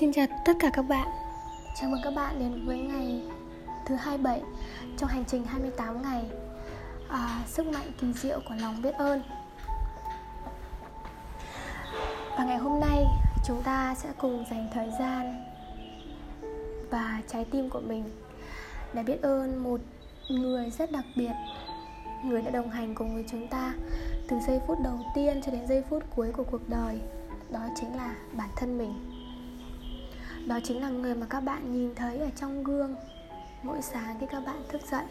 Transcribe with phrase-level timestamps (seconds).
[0.00, 1.08] Xin chào tất cả các bạn.
[1.80, 3.22] Chào mừng các bạn đến với ngày
[3.86, 4.42] thứ 27
[4.98, 6.24] Trong hành trình 28 ngày.
[7.08, 9.22] À, Sức mạnh kỳ diệu của lòng biết ơn.
[12.38, 13.04] Và ngày hôm nay
[13.44, 15.44] chúng ta sẽ cùng dành thời gian
[16.90, 18.04] Và trái tim của mình
[18.92, 19.80] Để biết ơn một
[20.30, 21.32] người rất đặc biệt
[22.24, 23.74] Người đã đồng hành cùng với chúng ta
[24.28, 27.00] Từ giây phút đầu tiên cho đến giây phút cuối của cuộc đời.
[27.50, 29.13] Đó chính là bản thân mình
[30.46, 32.96] đó chính là người mà các bạn nhìn thấy ở trong gương.
[33.62, 35.04] Mỗi sáng khi các bạn thức dậy.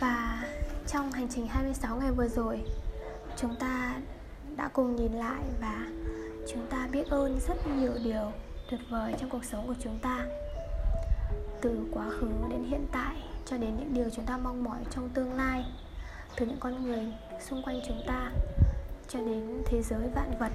[0.00, 0.44] Và
[0.86, 2.60] trong hành trình 26 ngày vừa rồi,
[3.36, 3.94] chúng ta
[4.56, 5.86] đã cùng nhìn lại và
[6.48, 8.32] chúng ta biết ơn rất nhiều điều
[8.70, 10.26] tuyệt vời trong cuộc sống của chúng ta.
[11.60, 15.08] Từ quá khứ đến hiện tại, cho đến những điều chúng ta mong mỏi trong
[15.08, 15.64] tương lai,
[16.36, 18.30] từ những con người xung quanh chúng ta
[19.08, 20.52] cho đến thế giới vạn vật.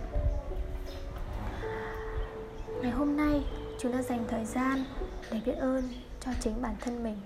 [2.82, 3.44] Ngày hôm nay
[3.80, 4.86] chúng ta dành thời gian
[5.32, 5.84] để biết ơn
[6.26, 7.18] cho chính bản thân mình.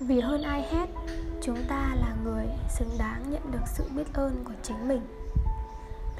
[0.00, 0.86] Vì hơn ai hết,
[1.42, 5.02] chúng ta là người xứng đáng nhận được sự biết ơn của chính mình.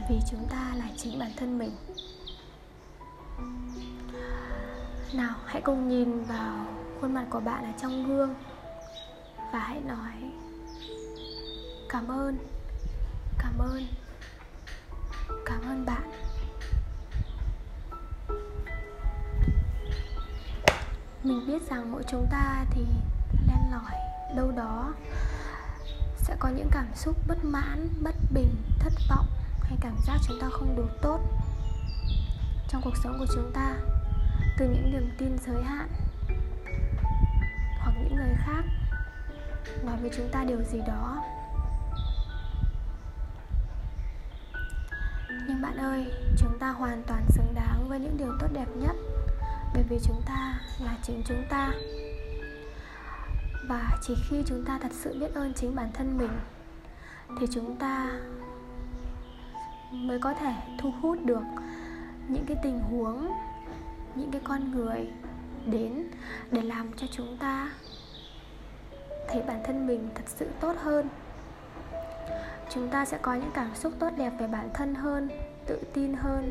[0.08, 1.70] Vì chúng ta là chính bản thân mình.
[5.12, 6.66] Nào, hãy cùng nhìn vào
[7.00, 8.34] khuôn mặt của bạn ở trong gương
[9.52, 10.12] và hãy nói
[11.92, 12.38] cảm ơn.
[13.38, 13.86] Cảm ơn.
[15.46, 16.10] Cảm ơn bạn.
[21.22, 22.86] Mình biết rằng mỗi chúng ta thì
[23.48, 23.92] len lỏi
[24.36, 24.92] đâu đó
[26.16, 29.26] sẽ có những cảm xúc bất mãn, bất bình, thất vọng
[29.62, 31.20] hay cảm giác chúng ta không đủ tốt
[32.68, 33.76] trong cuộc sống của chúng ta,
[34.58, 35.88] từ những niềm tin giới hạn
[37.78, 38.62] hoặc những người khác
[39.84, 41.22] nói với chúng ta điều gì đó.
[45.48, 46.06] Nhưng bạn ơi,
[46.38, 48.96] chúng ta hoàn toàn xứng đáng với những điều tốt đẹp nhất.
[49.74, 51.72] Bởi vì chúng ta là chính chúng ta.
[53.68, 56.32] Và chỉ khi chúng ta thật sự biết ơn chính bản thân mình,
[57.40, 58.10] thì chúng ta
[59.92, 61.42] mới có thể thu hút được
[62.28, 63.32] những cái tình huống,
[64.14, 65.10] những cái con người
[65.66, 66.04] đến
[66.50, 67.72] để làm cho chúng ta
[69.28, 71.08] thấy bản thân mình thật sự tốt hơn
[72.70, 75.28] chúng ta sẽ có những cảm xúc tốt đẹp về bản thân hơn,
[75.66, 76.50] tự tin hơn.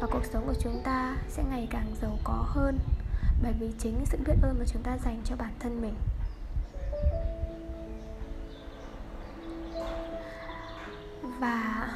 [0.00, 2.78] Và cuộc sống của chúng ta sẽ ngày càng giàu có hơn,
[3.42, 5.94] bởi vì chính sự biết ơn mà chúng ta dành cho bản thân mình.
[11.22, 11.88] Và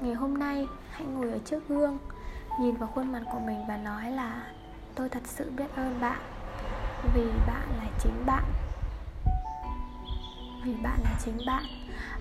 [0.00, 1.98] ngày hôm nay, hãy ngồi ở trước gương,
[2.60, 4.42] nhìn vào khuôn mặt của mình và nói là,
[4.94, 6.20] tôi thật sự biết ơn bạn,
[7.14, 8.44] vì bạn là chính bạn.
[10.64, 11.64] Vì bạn là chính bạn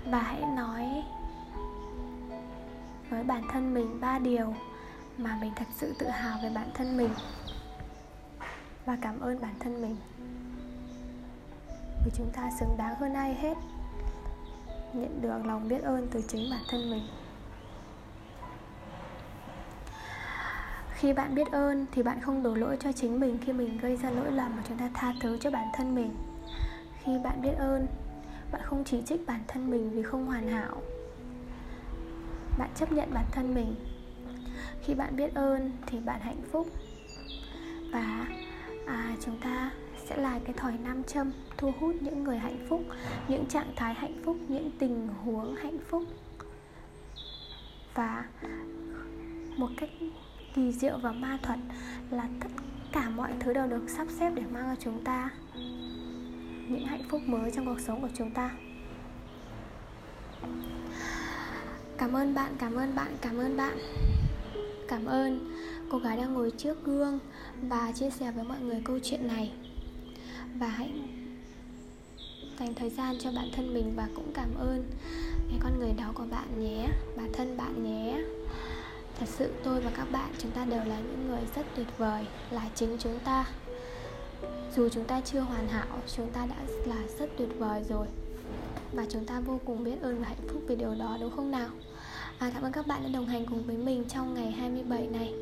[0.06, 1.04] và hãy nói
[3.10, 4.56] với bản thân mình ba điều
[5.18, 7.10] mà mình thật sự tự hào về bản thân mình.
[8.86, 9.96] Và cảm ơn bản thân mình.
[12.06, 13.58] Vì chúng ta xứng đáng hơn ai hết.
[14.94, 17.08] Nhận được lòng biết ơn từ chính bản thân mình.
[20.94, 23.98] Khi bạn biết ơn thì bạn không đổ lỗi cho chính mình khi mình gây
[23.98, 26.16] ra lỗi lầm mà chúng ta tha thứ cho bản thân mình.
[27.04, 27.88] Khi bạn biết ơn
[28.52, 30.82] bạn không chỉ trích bản thân mình vì không hoàn hảo.
[32.58, 33.76] Bạn chấp nhận bản thân mình.
[34.84, 36.68] Khi bạn biết ơn thì bạn hạnh phúc.
[37.92, 38.28] Và
[38.86, 39.72] à, chúng ta
[40.06, 42.82] sẽ là cái thỏi nam châm thu hút những người hạnh phúc
[43.28, 46.04] những trạng thái hạnh phúc những tình huống hạnh phúc.
[47.94, 48.26] Và
[49.58, 49.90] một cách
[50.54, 51.60] kỳ diệu và ma thuật
[52.10, 52.50] là tất
[52.92, 55.30] cả mọi thứ đều được sắp xếp để mang cho chúng ta
[56.70, 58.52] những hạnh phúc mới trong cuộc sống của chúng ta.
[61.98, 63.78] Cảm ơn bạn, cảm ơn bạn, cảm ơn bạn.
[64.88, 65.56] Cảm ơn
[65.92, 67.20] cô gái đang ngồi trước gương
[67.62, 69.52] và chia sẻ với mọi người câu chuyện này.
[70.60, 70.92] Và hãy
[72.60, 74.84] dành thời gian cho bản thân mình và cũng cảm ơn
[75.50, 78.24] cái con người đó của bạn nhé, bản thân bạn nhé.
[79.20, 82.26] Thật sự tôi và các bạn, chúng ta đều là những người rất tuyệt vời,
[82.52, 83.46] là chính chúng ta
[84.76, 86.56] dù chúng ta chưa hoàn hảo chúng ta đã
[86.86, 88.08] là rất tuyệt vời rồi.
[88.94, 91.52] Và chúng ta vô cùng biết ơn và hạnh phúc vì điều đó đúng không
[91.52, 91.70] nào?
[92.40, 95.34] À, cảm ơn các bạn đã đồng hành cùng với mình trong ngày 27 này.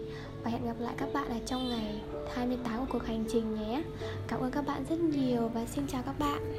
[0.43, 2.01] Và hẹn gặp lại các bạn ở trong ngày
[2.35, 3.83] 28 của cuộc hành trình nhé.
[4.27, 6.53] Cảm ơn các bạn rất nhiều và xin chào các bạn.